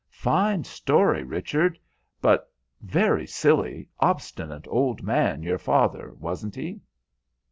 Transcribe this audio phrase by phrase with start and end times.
[0.09, 1.77] "Fine story, Richard;
[2.23, 2.51] but
[2.81, 6.81] very silly, obstinate old man, your father, wasn't he?"